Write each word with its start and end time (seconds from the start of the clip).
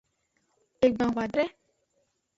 Egban 0.79 1.11
hoadre. 1.13 1.47